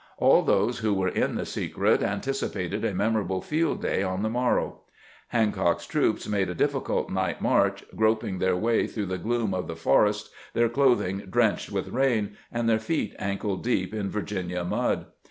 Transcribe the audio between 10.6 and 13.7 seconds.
clothing drenched with rain, and their feet ankle